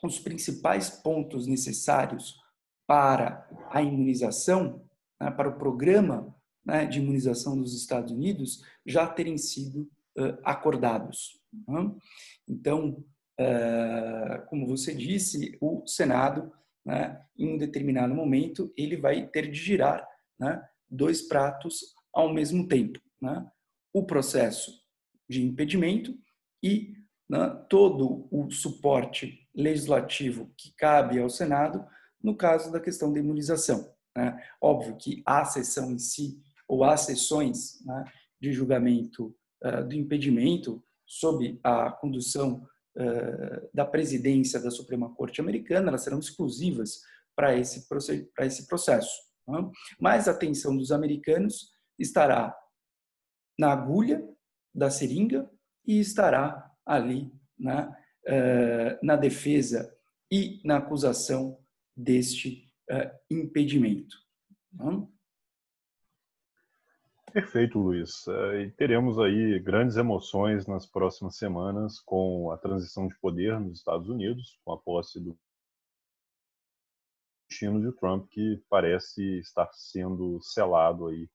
os 0.03 0.19
principais 0.19 0.91
pontos 0.91 1.47
necessários 1.47 2.41
para 2.87 3.49
a 3.71 3.83
imunização, 3.83 4.85
né, 5.21 5.31
para 5.31 5.49
o 5.49 5.59
programa 5.59 6.35
né, 6.65 6.85
de 6.87 6.99
imunização 6.99 7.57
dos 7.57 7.75
Estados 7.75 8.13
Unidos, 8.13 8.63
já 8.85 9.07
terem 9.07 9.39
sido 9.39 9.83
uh, 10.19 10.39
acordados. 10.45 11.41
Né? 11.67 11.95
Então, 12.49 13.05
uh, 13.41 14.47
como 14.49 14.67
você 14.67 14.95
disse, 14.95 15.57
o 15.61 15.87
Senado, 15.87 16.53
né, 16.85 17.25
em 17.39 17.55
um 17.55 17.57
determinado 17.59 18.15
momento, 18.15 18.73
ele 18.77 18.97
vai 18.97 19.27
ter 19.29 19.51
de 19.51 19.59
girar 19.59 20.07
né, 20.39 20.63
dois 20.91 21.23
pratos 21.23 21.95
ao 22.13 22.33
mesmo 22.33 22.67
tempo. 22.67 23.01
Né? 23.21 23.47
O 23.93 24.05
processo 24.05 24.83
de 25.29 25.43
impedimento 25.43 26.17
e 26.63 26.95
né, 27.33 27.49
todo 27.67 28.29
o 28.31 28.51
suporte 28.51 29.49
legislativo 29.55 30.53
que 30.55 30.71
cabe 30.77 31.19
ao 31.19 31.31
Senado 31.31 31.83
no 32.23 32.37
caso 32.37 32.71
da 32.71 32.79
questão 32.79 33.11
da 33.11 33.19
imunização. 33.19 33.91
Né? 34.15 34.39
Óbvio 34.61 34.97
que 34.99 35.23
a 35.25 35.43
sessão 35.47 35.91
em 35.91 35.99
si, 35.99 36.39
ou 36.69 36.85
as 36.85 37.01
sessões 37.01 37.83
né, 37.87 38.05
de 38.39 38.53
julgamento 38.53 39.35
uh, 39.65 39.83
do 39.83 39.95
impedimento, 39.95 40.85
sob 41.07 41.59
a 41.65 41.91
condução 41.91 42.69
uh, 42.97 43.69
da 43.73 43.87
presidência 43.87 44.61
da 44.61 44.71
Suprema 44.71 45.15
Corte 45.15 45.41
Americana, 45.41 45.89
elas 45.89 46.03
serão 46.03 46.19
exclusivas 46.19 47.01
para 47.35 47.57
esse, 47.57 47.87
esse 48.41 48.67
processo. 48.67 49.23
Né? 49.49 49.71
Mas 49.99 50.29
a 50.29 50.33
atenção 50.33 50.77
dos 50.77 50.93
americanos 50.93 51.73
estará 51.99 52.55
na 53.59 53.73
agulha 53.73 54.23
da 54.75 54.91
seringa 54.91 55.51
e 55.87 55.99
estará 55.99 56.72
ali 56.87 57.33
na, 57.59 57.91
uh, 57.91 58.99
na 59.03 59.17
defesa 59.17 59.95
e 60.31 60.61
na 60.65 60.79
acusação 60.79 61.59
deste 61.97 62.73
uh, 62.91 63.11
impedimento. 63.31 64.17
Tá? 64.77 65.07
Perfeito, 67.33 67.79
Luiz. 67.79 68.27
E 68.61 68.71
teremos 68.73 69.19
aí 69.19 69.59
grandes 69.59 69.97
emoções 69.97 70.67
nas 70.67 70.85
próximas 70.85 71.37
semanas 71.37 71.99
com 71.99 72.51
a 72.51 72.59
transição 72.59 73.09
de 73.09 73.19
poder 73.21 73.59
nos 73.59 73.79
Estados 73.79 74.11
Unidos, 74.11 74.61
com 74.63 74.73
a 74.73 74.79
posse 74.79 75.19
do 75.19 75.39
destino 77.49 77.81
de 77.81 77.97
Trump, 77.99 78.29
que 78.29 78.63
parece 78.69 79.39
estar 79.39 79.71
sendo 79.73 80.43
selado 80.43 81.09
aí 81.09 81.27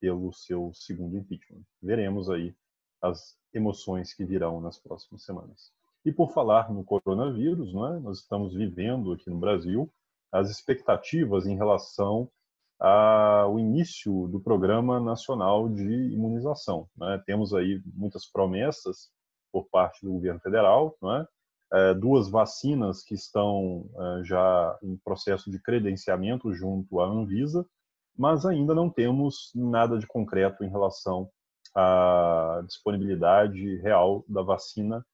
pelo 0.00 0.32
seu 0.32 0.72
segundo 0.74 1.16
impeachment. 1.16 1.62
Veremos 1.80 2.28
aí 2.28 2.52
as 3.00 3.38
emoções 3.54 4.12
que 4.14 4.24
virão 4.24 4.60
nas 4.60 4.78
próximas 4.78 5.24
semanas. 5.24 5.72
E 6.04 6.12
por 6.12 6.32
falar 6.32 6.70
no 6.70 6.84
coronavírus, 6.84 7.70
é? 7.70 7.98
nós 8.00 8.18
estamos 8.18 8.54
vivendo 8.54 9.12
aqui 9.12 9.30
no 9.30 9.38
Brasil 9.38 9.90
as 10.30 10.50
expectativas 10.50 11.46
em 11.46 11.56
relação 11.56 12.28
ao 12.78 13.58
início 13.58 14.26
do 14.28 14.40
Programa 14.40 15.00
Nacional 15.00 15.68
de 15.68 16.12
Imunização. 16.12 16.88
Né? 16.96 17.22
Temos 17.24 17.54
aí 17.54 17.80
muitas 17.94 18.26
promessas 18.26 19.10
por 19.52 19.68
parte 19.70 20.04
do 20.04 20.12
governo 20.12 20.40
federal, 20.40 20.96
é? 21.04 21.26
É, 21.72 21.94
duas 21.94 22.28
vacinas 22.28 23.02
que 23.02 23.14
estão 23.14 23.88
é, 23.96 24.24
já 24.24 24.78
em 24.82 24.96
processo 24.98 25.50
de 25.50 25.58
credenciamento 25.58 26.52
junto 26.52 27.00
à 27.00 27.06
Anvisa, 27.06 27.66
mas 28.16 28.44
ainda 28.44 28.74
não 28.74 28.90
temos 28.90 29.50
nada 29.54 29.98
de 29.98 30.06
concreto 30.06 30.62
em 30.62 30.68
relação 30.68 31.28
à 31.74 32.62
disponibilidade 32.66 33.76
real 33.78 34.24
da 34.28 34.42
vacina 34.42 35.04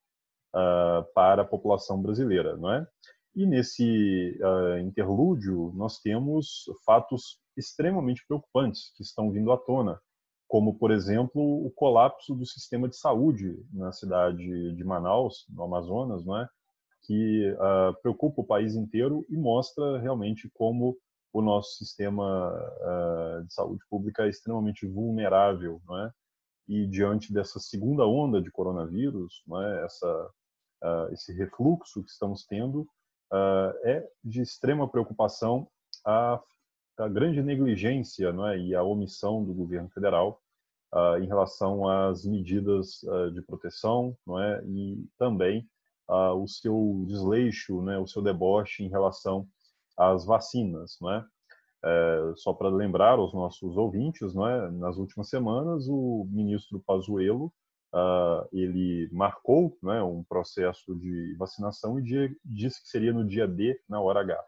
uh, 0.54 1.04
para 1.14 1.42
a 1.42 1.46
população 1.46 2.00
brasileira, 2.00 2.56
não 2.56 2.72
é? 2.72 2.86
E 3.34 3.46
nesse 3.46 4.38
uh, 4.42 4.78
interlúdio, 4.78 5.72
nós 5.74 5.98
temos 5.98 6.64
fatos 6.84 7.38
extremamente 7.56 8.24
preocupantes 8.26 8.92
que 8.96 9.02
estão 9.02 9.30
vindo 9.30 9.52
à 9.52 9.56
tona, 9.56 10.00
como, 10.48 10.76
por 10.76 10.90
exemplo, 10.90 11.40
o 11.40 11.70
colapso 11.70 12.34
do 12.34 12.44
sistema 12.44 12.88
de 12.88 12.96
saúde 12.96 13.64
na 13.72 13.92
cidade 13.92 14.74
de 14.74 14.84
Manaus, 14.84 15.46
no 15.48 15.62
Amazonas, 15.62 16.24
não 16.24 16.36
é? 16.36 16.48
que 17.02 17.50
uh, 17.52 18.00
preocupa 18.02 18.42
o 18.42 18.46
país 18.46 18.74
inteiro 18.74 19.24
e 19.28 19.36
mostra 19.36 19.98
realmente 19.98 20.50
como 20.54 20.96
o 21.32 21.40
nosso 21.40 21.76
sistema 21.76 22.52
uh, 22.52 23.44
de 23.44 23.54
saúde 23.54 23.82
pública 23.88 24.24
é 24.24 24.28
extremamente 24.28 24.86
vulnerável, 24.86 25.80
não 25.86 25.98
é? 25.98 26.12
E 26.70 26.86
diante 26.86 27.32
dessa 27.32 27.58
segunda 27.58 28.06
onda 28.06 28.40
de 28.40 28.48
coronavírus, 28.48 29.42
não 29.44 29.60
é? 29.60 29.84
Essa, 29.84 30.30
uh, 30.84 31.12
esse 31.12 31.32
refluxo 31.32 32.00
que 32.04 32.10
estamos 32.10 32.46
tendo, 32.46 32.82
uh, 33.32 33.74
é 33.82 34.08
de 34.22 34.40
extrema 34.40 34.88
preocupação 34.88 35.68
a, 36.06 36.40
a, 36.96 37.08
grande 37.08 37.42
negligência 37.42 38.32
não 38.32 38.46
é, 38.46 38.56
e 38.56 38.72
a 38.72 38.84
omissão 38.84 39.44
do 39.44 39.52
governo 39.52 39.90
federal 39.90 40.40
uh, 40.94 41.18
em 41.20 41.26
relação 41.26 41.88
às 41.88 42.24
medidas 42.24 43.00
de 43.34 43.42
proteção 43.42 44.16
não 44.24 44.40
é, 44.40 44.62
e 44.64 45.04
também 45.18 45.68
o 46.08 46.46
seu 46.46 47.04
desleixo, 47.08 47.82
né, 47.82 47.98
o 47.98 48.06
seu 48.06 48.22
deboche 48.22 48.84
em 48.84 48.88
relação 48.88 49.46
às 49.96 50.24
vacinas. 50.24 50.96
Não 51.00 51.12
é? 51.84 52.32
Só 52.36 52.52
para 52.52 52.68
lembrar 52.68 53.18
aos 53.18 53.32
nossos 53.32 53.76
ouvintes, 53.76 54.34
não 54.34 54.46
é? 54.46 54.70
nas 54.70 54.96
últimas 54.96 55.28
semanas, 55.28 55.86
o 55.88 56.26
ministro 56.30 56.82
Pazuello 56.86 57.52
uh, 57.94 58.48
ele 58.52 59.08
marcou 59.12 59.76
né, 59.82 60.02
um 60.02 60.22
processo 60.24 60.94
de 60.96 61.34
vacinação 61.36 61.98
e 61.98 62.02
dia, 62.02 62.36
disse 62.44 62.82
que 62.82 62.88
seria 62.88 63.12
no 63.12 63.26
dia 63.26 63.46
D, 63.46 63.80
na 63.88 64.00
hora 64.00 64.20
H. 64.20 64.44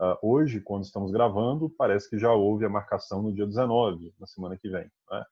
Uh, 0.00 0.18
hoje, 0.22 0.60
quando 0.60 0.84
estamos 0.84 1.10
gravando, 1.10 1.70
parece 1.70 2.08
que 2.10 2.18
já 2.18 2.32
houve 2.32 2.64
a 2.64 2.68
marcação 2.70 3.22
no 3.22 3.32
dia 3.32 3.46
19, 3.46 4.12
na 4.18 4.26
semana 4.26 4.56
que 4.56 4.68
vem. 4.68 4.90
Né? 5.10 5.24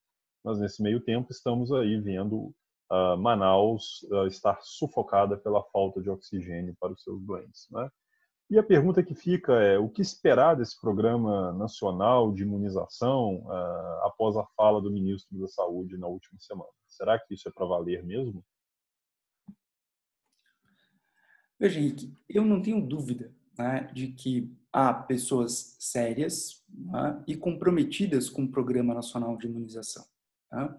Mas 0.45 0.59
nesse 0.59 0.83
meio 0.83 1.01
tempo 1.01 1.31
estamos 1.31 1.73
aí 1.73 2.01
vendo 2.01 2.55
uh, 2.91 3.17
Manaus 3.19 4.05
estar 4.29 4.59
sufocada 4.63 5.37
pela 5.37 5.63
falta 5.65 6.01
de 6.01 6.11
oxigênio 6.11 6.77
para 6.81 6.93
os 6.93 7.03
seus 7.03 7.21
doentes. 7.23 7.67
Né? 7.71 7.91
E 8.51 8.59
a 8.59 8.63
pergunta 8.63 9.03
que 9.03 9.15
fica 9.15 9.55
é: 9.55 9.79
o 9.79 9.89
que 9.89 10.03
esperar 10.03 10.57
desse 10.57 10.79
programa 10.81 11.53
nacional 11.53 12.33
de 12.33 12.43
imunização 12.43 13.37
uh, 13.47 14.07
após 14.07 14.37
a 14.37 14.45
fala 14.57 14.81
do 14.81 14.91
ministro 14.91 15.39
da 15.39 15.49
Saúde 15.49 15.97
na 15.97 16.07
última 16.07 16.39
semana? 16.41 16.71
Será 16.87 17.19
que 17.19 17.35
isso 17.35 17.49
é 17.49 17.53
para 17.53 17.67
valer 17.67 18.05
mesmo? 18.05 18.45
Veja, 21.59 21.79
Henrique, 21.79 22.13
eu 22.29 22.45
não 22.45 22.61
tenho 22.61 22.85
dúvida 22.85 23.33
né, 23.57 23.89
de 23.95 24.09
que 24.09 24.53
há 24.73 24.93
pessoas 24.93 25.77
sérias 25.79 26.65
né, 26.69 27.23
e 27.27 27.37
comprometidas 27.37 28.29
com 28.29 28.43
o 28.43 28.51
Programa 28.51 28.93
Nacional 28.93 29.37
de 29.37 29.47
Imunização. 29.47 30.05
Tá? 30.51 30.77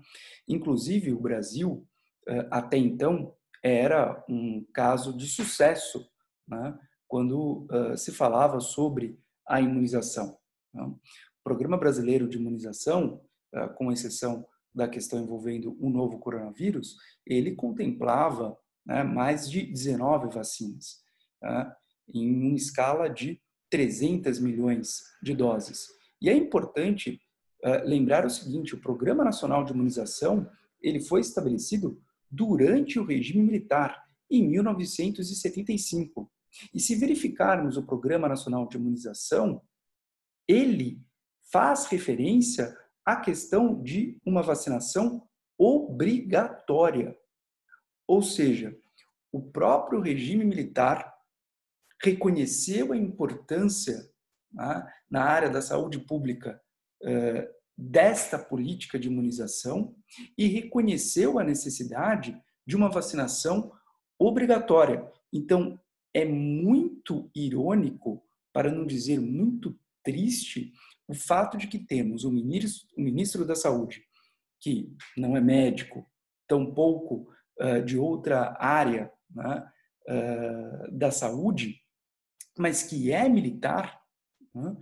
Inclusive, 0.47 1.13
o 1.13 1.19
Brasil, 1.19 1.87
eh, 2.27 2.47
até 2.51 2.77
então, 2.77 3.33
era 3.63 4.23
um 4.27 4.65
caso 4.73 5.15
de 5.15 5.25
sucesso 5.27 6.05
né, 6.47 6.77
quando 7.13 7.67
uh, 7.69 7.95
se 7.95 8.11
falava 8.11 8.59
sobre 8.59 9.19
a 9.47 9.61
imunização. 9.61 10.35
Né? 10.73 10.81
O 10.81 10.99
Programa 11.43 11.77
Brasileiro 11.77 12.27
de 12.27 12.39
Imunização, 12.39 13.21
uh, 13.53 13.71
com 13.75 13.91
exceção 13.91 14.43
da 14.73 14.87
questão 14.87 15.21
envolvendo 15.21 15.77
o 15.79 15.91
novo 15.91 16.17
coronavírus, 16.17 16.97
ele 17.23 17.53
contemplava 17.53 18.57
né, 18.83 19.03
mais 19.03 19.47
de 19.47 19.61
19 19.61 20.33
vacinas, 20.33 21.03
em 22.11 22.35
uma 22.35 22.55
escala 22.55 23.07
de 23.07 23.39
300 23.69 24.39
milhões 24.39 25.03
de 25.21 25.35
doses. 25.35 25.85
E 26.19 26.31
é 26.31 26.35
importante 26.35 27.21
uh, 27.63 27.87
lembrar 27.87 28.25
o 28.25 28.29
seguinte: 28.31 28.73
o 28.73 28.81
Programa 28.81 29.23
Nacional 29.23 29.63
de 29.63 29.71
Imunização 29.71 30.49
ele 30.81 30.99
foi 30.99 31.21
estabelecido 31.21 32.01
durante 32.31 32.97
o 32.97 33.05
regime 33.05 33.43
militar, 33.43 34.03
em 34.31 34.49
1975. 34.49 36.32
E 36.73 36.79
se 36.79 36.95
verificarmos 36.95 37.77
o 37.77 37.85
Programa 37.85 38.27
Nacional 38.27 38.67
de 38.67 38.77
Imunização, 38.77 39.61
ele 40.47 41.01
faz 41.51 41.85
referência 41.85 42.75
à 43.05 43.15
questão 43.15 43.81
de 43.81 44.17
uma 44.25 44.41
vacinação 44.41 45.27
obrigatória. 45.57 47.17
Ou 48.07 48.21
seja, 48.21 48.77
o 49.31 49.41
próprio 49.41 49.99
regime 49.99 50.43
militar 50.43 51.13
reconheceu 52.01 52.91
a 52.91 52.97
importância 52.97 54.09
né, 54.51 54.93
na 55.09 55.23
área 55.23 55.49
da 55.49 55.61
saúde 55.61 55.99
pública 55.99 56.61
eh, 57.01 57.49
desta 57.77 58.37
política 58.37 58.99
de 58.99 59.07
imunização 59.07 59.95
e 60.37 60.47
reconheceu 60.47 61.39
a 61.39 61.43
necessidade 61.43 62.39
de 62.65 62.75
uma 62.75 62.89
vacinação 62.89 63.71
obrigatória. 64.19 65.09
Então, 65.31 65.79
é 66.13 66.25
muito 66.25 67.29
irônico, 67.35 68.23
para 68.51 68.71
não 68.71 68.85
dizer 68.85 69.19
muito 69.19 69.77
triste, 70.03 70.71
o 71.07 71.13
fato 71.13 71.57
de 71.57 71.67
que 71.67 71.79
temos 71.79 72.23
o 72.23 72.31
ministro, 72.31 72.87
o 72.95 73.01
ministro 73.01 73.45
da 73.45 73.55
Saúde, 73.55 74.03
que 74.59 74.95
não 75.17 75.35
é 75.35 75.41
médico, 75.41 76.09
tampouco 76.47 77.27
uh, 77.59 77.83
de 77.83 77.97
outra 77.97 78.55
área 78.59 79.11
né, 79.29 79.67
uh, 80.07 80.91
da 80.91 81.11
saúde, 81.11 81.81
mas 82.57 82.83
que 82.83 83.11
é 83.11 83.27
militar 83.27 83.99
né, 84.53 84.77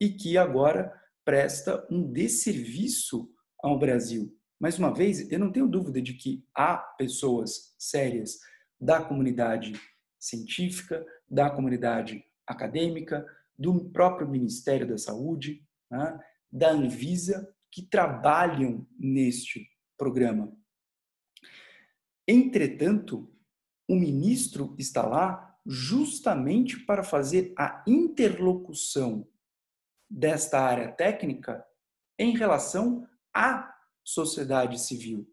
e 0.00 0.08
que 0.08 0.38
agora 0.38 0.92
presta 1.24 1.86
um 1.90 2.10
desserviço 2.10 3.30
ao 3.62 3.78
Brasil. 3.78 4.34
Mais 4.58 4.78
uma 4.78 4.92
vez, 4.92 5.30
eu 5.30 5.38
não 5.38 5.52
tenho 5.52 5.68
dúvida 5.68 6.00
de 6.00 6.14
que 6.14 6.44
há 6.54 6.76
pessoas 6.76 7.74
sérias 7.78 8.38
da 8.80 9.02
comunidade 9.02 9.72
científica, 10.20 11.04
da 11.28 11.50
comunidade 11.50 12.24
acadêmica, 12.46 13.26
do 13.58 13.90
próprio 13.90 14.28
Ministério 14.28 14.86
da 14.86 14.98
Saúde, 14.98 15.66
né, 15.90 16.20
da 16.52 16.70
Anvisa, 16.70 17.52
que 17.70 17.82
trabalham 17.82 18.86
neste 18.98 19.68
programa. 19.96 20.52
Entretanto, 22.26 23.32
o 23.88 23.94
ministro 23.94 24.74
está 24.78 25.06
lá 25.06 25.58
justamente 25.66 26.78
para 26.84 27.02
fazer 27.02 27.52
a 27.56 27.82
interlocução 27.86 29.28
desta 30.08 30.60
área 30.60 30.90
técnica 30.90 31.64
em 32.18 32.36
relação 32.36 33.06
à 33.32 33.74
sociedade 34.04 34.80
civil 34.80 35.28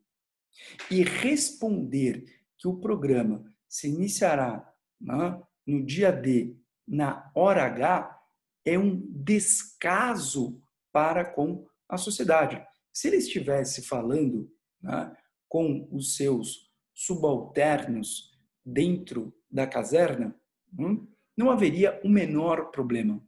e 0.91 1.03
responder 1.03 2.25
que 2.58 2.67
o 2.67 2.79
programa 2.79 3.44
se 3.67 3.88
iniciará 3.88 4.74
né, 5.00 5.42
no 5.66 5.86
dia 5.86 6.12
D, 6.12 6.56
na 6.88 7.30
hora 7.36 7.66
H, 7.66 8.20
é 8.66 8.77
um 8.77 9.00
descaso 9.12 10.62
para 10.92 11.25
com 11.25 11.68
a 11.88 11.98
sociedade. 11.98 12.62
Se 12.92 13.08
ele 13.08 13.18
estivesse 13.18 13.82
falando 13.84 14.51
né, 14.82 15.16
com 15.48 15.88
os 15.92 16.16
seus 16.16 16.72
subalternos 16.94 18.38
dentro 18.66 19.34
da 19.50 19.68
caserna, 19.68 20.36
hum, 20.77 21.08
não 21.36 21.51
haveria 21.51 22.01
o 22.04 22.10
menor 22.10 22.72
problema. 22.72 23.24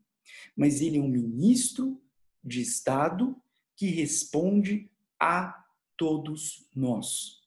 Mas 0.55 0.81
ele 0.81 0.97
é 0.97 1.01
um 1.01 1.07
ministro 1.07 2.01
de 2.43 2.61
Estado 2.61 3.39
que 3.75 3.87
responde 3.87 4.89
a 5.19 5.65
todos 5.95 6.67
nós. 6.75 7.39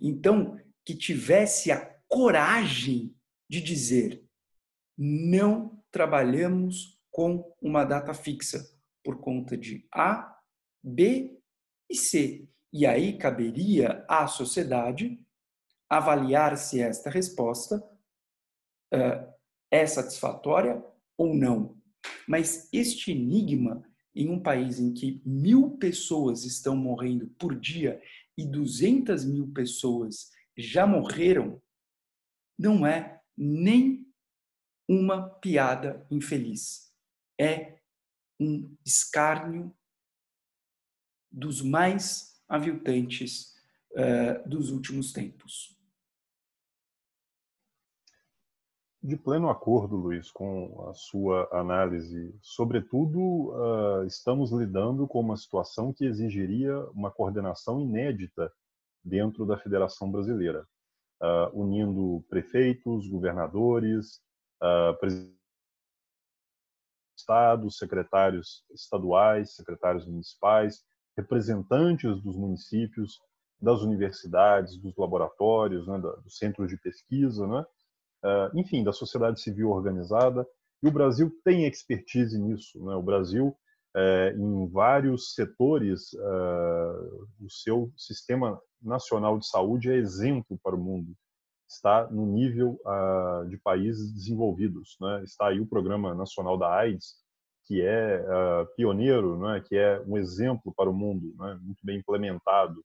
Então, 0.00 0.60
que 0.84 0.94
tivesse 0.94 1.70
a 1.70 1.84
coragem 2.08 3.14
de 3.50 3.60
dizer: 3.60 4.24
não 4.96 5.82
trabalhamos 5.90 7.02
com 7.10 7.52
uma 7.60 7.84
data 7.84 8.14
fixa 8.14 8.64
por 9.02 9.18
conta 9.18 9.56
de 9.56 9.84
A, 9.92 10.38
B 10.80 11.36
e 11.90 11.96
C. 11.96 12.48
E 12.72 12.86
aí 12.86 13.18
caberia 13.18 14.04
à 14.08 14.28
sociedade 14.28 15.20
avaliar 15.88 16.56
se 16.56 16.80
esta 16.80 17.10
resposta 17.10 17.82
uh, 18.94 19.34
é 19.68 19.84
satisfatória 19.84 20.80
ou 21.18 21.34
não. 21.34 21.76
Mas 22.28 22.72
este 22.72 23.10
enigma, 23.10 23.84
em 24.14 24.28
um 24.28 24.40
país 24.40 24.78
em 24.78 24.94
que 24.94 25.20
mil 25.26 25.72
pessoas 25.72 26.44
estão 26.44 26.76
morrendo 26.76 27.26
por 27.36 27.58
dia 27.58 28.00
e 28.38 28.46
200 28.46 29.24
mil 29.24 29.52
pessoas 29.52 30.30
já 30.56 30.86
morreram, 30.86 31.60
não 32.56 32.86
é 32.86 33.19
nem 33.42 34.06
uma 34.86 35.30
piada 35.30 36.06
infeliz. 36.10 36.92
É 37.40 37.80
um 38.38 38.76
escárnio 38.84 39.74
dos 41.32 41.62
mais 41.62 42.38
aviltantes 42.46 43.54
uh, 43.92 44.46
dos 44.46 44.70
últimos 44.70 45.12
tempos. 45.12 45.78
De 49.02 49.16
pleno 49.16 49.48
acordo, 49.48 49.96
Luiz, 49.96 50.30
com 50.30 50.86
a 50.90 50.92
sua 50.92 51.48
análise. 51.50 52.36
Sobretudo, 52.42 53.54
uh, 53.54 54.04
estamos 54.04 54.50
lidando 54.52 55.08
com 55.08 55.20
uma 55.20 55.38
situação 55.38 55.90
que 55.90 56.04
exigiria 56.04 56.78
uma 56.90 57.10
coordenação 57.10 57.80
inédita 57.80 58.52
dentro 59.02 59.46
da 59.46 59.56
Federação 59.56 60.10
Brasileira, 60.10 60.68
uh, 61.22 61.60
unindo 61.60 62.24
prefeitos, 62.28 63.08
governadores, 63.08 64.20
uh, 64.62 64.96
estados, 67.16 67.76
secretários 67.78 68.64
estaduais, 68.72 69.54
secretários 69.54 70.06
municipais, 70.06 70.82
representantes 71.16 72.20
dos 72.22 72.36
municípios, 72.36 73.20
das 73.60 73.82
universidades, 73.82 74.78
dos 74.78 74.96
laboratórios, 74.96 75.86
né, 75.86 75.98
dos 75.98 76.38
centros 76.38 76.68
de 76.68 76.78
pesquisa, 76.78 77.46
né, 77.46 77.64
uh, 78.24 78.58
enfim, 78.58 78.82
da 78.82 78.92
sociedade 78.92 79.40
civil 79.40 79.70
organizada. 79.70 80.46
E 80.82 80.88
o 80.88 80.92
Brasil 80.92 81.30
tem 81.44 81.66
expertise 81.66 82.38
nisso. 82.38 82.82
Né? 82.82 82.94
O 82.94 83.02
Brasil, 83.02 83.54
uh, 83.94 84.38
em 84.38 84.68
vários 84.70 85.34
setores, 85.34 86.12
uh, 86.14 87.28
o 87.38 87.50
seu 87.50 87.92
sistema 87.96 88.60
nacional 88.82 89.38
de 89.38 89.46
saúde 89.46 89.90
é 89.90 89.96
exemplo 89.96 90.58
para 90.62 90.74
o 90.74 90.80
mundo. 90.80 91.14
Está 91.68 92.08
no 92.10 92.26
nível 92.26 92.80
de 93.48 93.56
países 93.58 94.12
desenvolvidos. 94.12 94.96
Né? 95.00 95.22
Está 95.24 95.48
aí 95.48 95.60
o 95.60 95.66
Programa 95.66 96.14
Nacional 96.14 96.58
da 96.58 96.72
AIDS, 96.74 97.14
que 97.64 97.80
é 97.82 98.24
pioneiro, 98.76 99.38
né? 99.38 99.62
que 99.66 99.76
é 99.76 100.00
um 100.06 100.16
exemplo 100.16 100.72
para 100.76 100.90
o 100.90 100.94
mundo, 100.94 101.34
né? 101.38 101.58
muito 101.62 101.80
bem 101.84 101.98
implementado. 101.98 102.84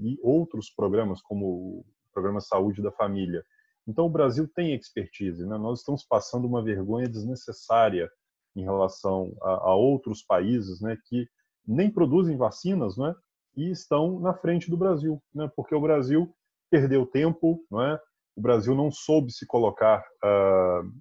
e 0.00 0.18
outros 0.22 0.70
programas, 0.70 1.22
como 1.22 1.46
o 1.46 1.84
Programa 2.12 2.40
Saúde 2.40 2.82
da 2.82 2.92
Família, 2.92 3.42
então, 3.86 4.06
o 4.06 4.10
Brasil 4.10 4.48
tem 4.48 4.74
expertise. 4.74 5.46
Né? 5.46 5.58
Nós 5.58 5.80
estamos 5.80 6.04
passando 6.04 6.46
uma 6.46 6.62
vergonha 6.62 7.08
desnecessária 7.08 8.10
em 8.56 8.62
relação 8.62 9.36
a, 9.42 9.70
a 9.70 9.74
outros 9.74 10.22
países 10.22 10.80
né, 10.80 10.96
que 11.06 11.28
nem 11.66 11.90
produzem 11.90 12.36
vacinas 12.36 12.96
né, 12.96 13.14
e 13.56 13.70
estão 13.70 14.18
na 14.20 14.34
frente 14.34 14.70
do 14.70 14.76
Brasil, 14.76 15.22
né, 15.34 15.50
porque 15.54 15.74
o 15.74 15.80
Brasil 15.80 16.32
perdeu 16.70 17.06
tempo, 17.06 17.64
não 17.70 17.82
é? 17.82 18.00
o 18.36 18.40
Brasil 18.40 18.74
não 18.74 18.90
soube 18.90 19.32
se 19.32 19.46
colocar 19.46 20.04
uh, 20.24 20.92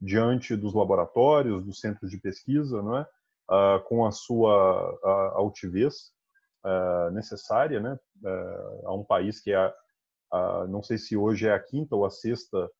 diante 0.00 0.56
dos 0.56 0.74
laboratórios, 0.74 1.64
dos 1.64 1.80
centros 1.80 2.10
de 2.10 2.18
pesquisa, 2.18 2.82
não 2.82 2.96
é? 2.96 3.06
Uh, 3.50 3.82
com 3.84 4.06
a 4.06 4.10
sua 4.10 4.98
altivez 5.34 6.12
necessária 7.12 7.80
né? 7.80 7.98
a 8.84 8.92
um 8.92 9.02
país 9.02 9.40
que 9.40 9.52
é 9.52 9.74
Uh, 10.30 10.68
não 10.68 10.82
sei 10.82 10.98
se 10.98 11.16
hoje 11.16 11.46
é 11.46 11.54
a 11.54 11.58
quinta 11.58 11.96
ou 11.96 12.04
a 12.04 12.10
sexta 12.10 12.70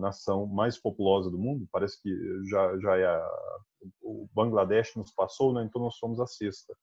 nação 0.00 0.44
mais 0.44 0.76
populosa 0.76 1.30
do 1.30 1.38
mundo. 1.38 1.68
Parece 1.70 2.02
que 2.02 2.10
já, 2.50 2.76
já 2.80 2.96
é 2.96 3.06
a, 3.06 3.30
o 4.02 4.28
Bangladesh 4.34 4.96
nos 4.96 5.12
passou, 5.12 5.52
né? 5.52 5.62
então 5.62 5.80
nós 5.80 5.94
somos 5.94 6.18
a 6.18 6.26
sexta. 6.26 6.74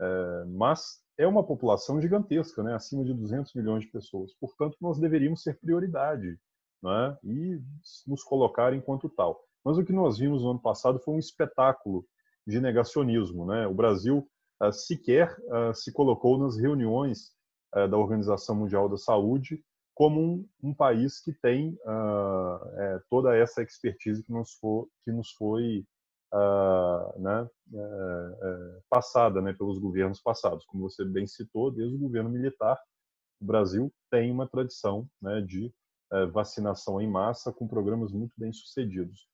Uh, 0.00 0.46
mas 0.48 1.00
é 1.18 1.26
uma 1.26 1.42
população 1.42 2.00
gigantesca, 2.00 2.62
né? 2.62 2.74
acima 2.74 3.04
de 3.04 3.12
200 3.12 3.52
milhões 3.54 3.84
de 3.84 3.90
pessoas. 3.90 4.32
Portanto, 4.34 4.76
nós 4.80 4.98
deveríamos 4.98 5.42
ser 5.42 5.58
prioridade 5.58 6.38
né? 6.82 7.18
e 7.24 7.60
nos 8.06 8.22
colocar 8.22 8.72
enquanto 8.72 9.08
tal. 9.08 9.42
Mas 9.64 9.76
o 9.76 9.84
que 9.84 9.92
nós 9.92 10.18
vimos 10.18 10.42
no 10.42 10.50
ano 10.50 10.62
passado 10.62 11.00
foi 11.00 11.14
um 11.14 11.18
espetáculo 11.18 12.06
de 12.46 12.60
negacionismo. 12.60 13.44
Né? 13.44 13.66
O 13.66 13.74
Brasil 13.74 14.28
ah, 14.60 14.70
sequer 14.70 15.36
se 15.74 15.92
colocou 15.92 16.38
nas 16.38 16.56
reuniões 16.56 17.32
eh, 17.74 17.86
da 17.86 17.98
Organização 17.98 18.56
Mundial 18.56 18.88
da 18.88 18.96
Saúde 18.96 19.62
como 19.94 20.20
um, 20.20 20.48
um 20.62 20.72
país 20.72 21.20
que 21.20 21.32
tem 21.32 21.76
uh, 21.84 22.80
é, 22.80 23.00
toda 23.10 23.36
essa 23.36 23.62
expertise 23.62 24.22
que 24.22 24.32
nos, 24.32 24.52
for, 24.52 24.88
que 25.04 25.10
nos 25.10 25.32
foi 25.32 25.84
uh, 26.32 27.20
né, 27.20 27.48
é, 27.74 28.80
passada 28.88 29.40
né, 29.40 29.52
pelos 29.52 29.78
governos 29.78 30.20
passados. 30.20 30.64
Como 30.66 30.88
você 30.88 31.04
bem 31.04 31.26
citou, 31.26 31.70
desde 31.70 31.96
o 31.96 32.00
governo 32.00 32.30
militar, 32.30 32.78
o 33.40 33.44
Brasil 33.44 33.92
tem 34.10 34.30
uma 34.30 34.48
tradição 34.48 35.08
né, 35.20 35.40
de 35.40 35.72
vacinação 36.32 36.98
em 37.02 37.06
massa 37.06 37.52
com 37.52 37.68
programas 37.68 38.10
muito 38.12 38.32
bem 38.38 38.50
sucedidos. 38.50 39.28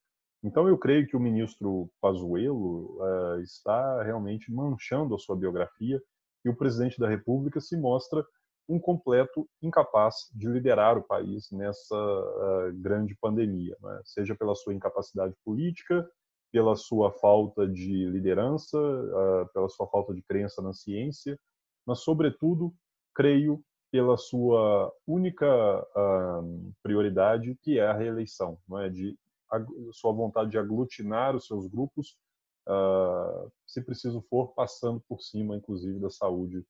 Então, 0.45 0.69
eu 0.69 0.77
creio 0.77 1.07
que 1.07 1.17
o 1.17 1.21
ministro 1.21 1.91
Pazuello 2.03 2.99
uh, 3.01 3.41
está 3.41 4.03
realmente 4.03 4.53
manchando 4.53 5.15
a 5.15 5.19
sua 5.19 5.35
biografia 5.35 5.99
e 6.45 6.51
o 6.51 6.55
presidente 6.55 7.01
da 7.01 7.09
República 7.09 7.61
se 7.63 7.75
mostra 7.79 8.23
um 8.69 8.79
completo 8.79 9.49
incapaz 9.63 10.31
de 10.35 10.47
liderar 10.47 10.99
o 10.99 11.03
país 11.03 11.51
nessa 11.51 11.97
uh, 11.97 12.73
grande 12.75 13.17
pandemia, 13.19 13.75
né? 13.81 14.01
seja 14.05 14.35
pela 14.35 14.55
sua 14.55 14.75
incapacidade 14.75 15.35
política, 15.43 16.07
pela 16.55 16.77
sua 16.77 17.11
falta 17.11 17.67
de 17.67 18.07
liderança, 18.07 18.79
pela 19.53 19.69
sua 19.69 19.89
falta 19.89 20.15
de 20.15 20.23
crença 20.23 20.63
na 20.63 20.73
ciência, 20.73 21.37
mas, 21.85 22.05
sobretudo, 22.05 22.73
creio 23.13 23.61
pela 23.91 24.17
sua 24.17 24.93
única 25.05 25.45
prioridade, 26.81 27.59
que 27.61 27.81
é 27.81 27.89
a 27.89 27.93
reeleição, 27.93 28.57
não 28.69 28.79
é? 28.79 28.89
de 28.89 29.19
sua 29.91 30.13
vontade 30.13 30.53
de 30.53 30.57
aglutinar 30.57 31.35
os 31.35 31.45
seus 31.45 31.67
grupos, 31.67 32.17
se 33.67 33.83
preciso 33.83 34.23
for, 34.31 34.55
passando 34.55 35.03
por 35.09 35.21
cima, 35.21 35.57
inclusive, 35.57 35.99
da 35.99 36.09
saúde 36.09 36.65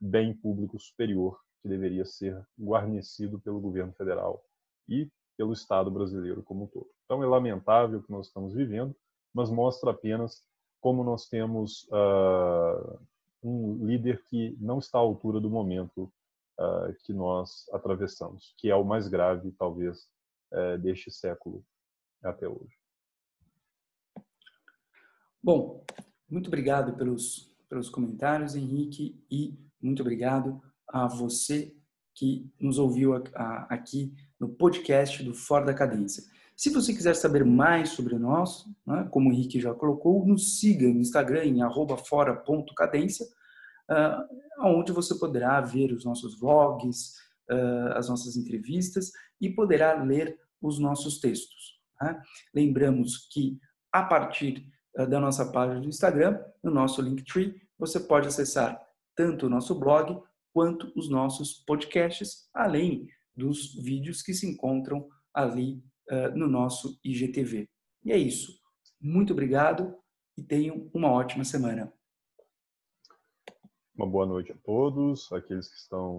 bem 0.00 0.34
público 0.34 0.76
superior, 0.80 1.38
que 1.62 1.68
deveria 1.68 2.04
ser 2.04 2.44
guarnecido 2.58 3.38
pelo 3.38 3.60
governo 3.60 3.92
federal 3.92 4.42
e 4.88 5.08
pelo 5.36 5.52
Estado 5.52 5.88
brasileiro 5.88 6.42
como 6.42 6.64
um 6.64 6.66
todo. 6.66 6.90
Então, 7.04 7.22
é 7.22 7.26
lamentável 7.26 8.00
o 8.00 8.02
que 8.02 8.10
nós 8.10 8.26
estamos 8.26 8.54
vivendo, 8.54 8.92
mas 9.32 9.50
mostra 9.50 9.90
apenas 9.90 10.44
como 10.80 11.04
nós 11.04 11.28
temos 11.28 11.86
uh, 11.90 12.98
um 13.42 13.86
líder 13.86 14.22
que 14.24 14.56
não 14.58 14.78
está 14.78 14.98
à 14.98 15.00
altura 15.00 15.40
do 15.40 15.50
momento 15.50 16.12
uh, 16.58 16.94
que 17.04 17.12
nós 17.12 17.68
atravessamos, 17.72 18.54
que 18.56 18.70
é 18.70 18.74
o 18.74 18.84
mais 18.84 19.08
grave, 19.08 19.52
talvez, 19.52 20.08
uh, 20.52 20.78
deste 20.78 21.10
século 21.10 21.64
até 22.22 22.48
hoje. 22.48 22.78
Bom, 25.42 25.84
muito 26.28 26.48
obrigado 26.48 26.96
pelos, 26.96 27.54
pelos 27.68 27.88
comentários, 27.88 28.54
Henrique, 28.54 29.22
e 29.30 29.58
muito 29.80 30.02
obrigado 30.02 30.62
a 30.86 31.06
você 31.06 31.74
que 32.14 32.50
nos 32.60 32.78
ouviu 32.78 33.14
aqui 33.68 34.12
no 34.38 34.48
podcast 34.48 35.22
do 35.22 35.32
Fora 35.32 35.64
da 35.64 35.74
Cadência. 35.74 36.24
Se 36.60 36.68
você 36.68 36.92
quiser 36.92 37.16
saber 37.16 37.42
mais 37.42 37.88
sobre 37.88 38.18
nós, 38.18 38.66
né, 38.86 39.08
como 39.10 39.30
o 39.30 39.32
Henrique 39.32 39.58
já 39.58 39.72
colocou, 39.72 40.26
nos 40.26 40.58
siga 40.58 40.86
no 40.88 41.00
Instagram 41.00 41.46
em 41.46 41.60
fora.cadência 42.06 43.24
uh, 43.90 44.68
onde 44.68 44.92
você 44.92 45.18
poderá 45.18 45.58
ver 45.62 45.90
os 45.90 46.04
nossos 46.04 46.38
vlogs, 46.38 47.14
uh, 47.50 47.94
as 47.94 48.10
nossas 48.10 48.36
entrevistas 48.36 49.10
e 49.40 49.48
poderá 49.48 50.02
ler 50.02 50.38
os 50.60 50.78
nossos 50.78 51.18
textos. 51.18 51.80
Tá? 51.98 52.22
Lembramos 52.54 53.26
que 53.32 53.58
a 53.90 54.02
partir 54.02 54.70
uh, 54.98 55.06
da 55.08 55.18
nossa 55.18 55.50
página 55.50 55.80
do 55.80 55.88
Instagram, 55.88 56.38
no 56.62 56.70
nosso 56.70 57.00
Linktree, 57.00 57.54
você 57.78 57.98
pode 57.98 58.28
acessar 58.28 58.78
tanto 59.16 59.46
o 59.46 59.48
nosso 59.48 59.80
blog 59.80 60.22
quanto 60.52 60.92
os 60.94 61.08
nossos 61.08 61.54
podcasts, 61.66 62.50
além 62.52 63.08
dos 63.34 63.74
vídeos 63.82 64.20
que 64.20 64.34
se 64.34 64.46
encontram 64.46 65.08
ali 65.32 65.82
uh, 66.10 66.36
no 66.36 66.48
nosso 66.48 66.98
IGTV. 67.04 67.68
E 68.04 68.12
é 68.12 68.18
isso. 68.18 68.60
Muito 69.00 69.32
obrigado 69.32 69.96
e 70.36 70.42
tenham 70.42 70.90
uma 70.92 71.10
ótima 71.10 71.44
semana. 71.44 71.92
Uma 73.94 74.06
boa 74.06 74.26
noite 74.26 74.52
a 74.52 74.56
todos, 74.56 75.30
aqueles 75.32 75.68
que 75.68 75.76
estão 75.76 76.18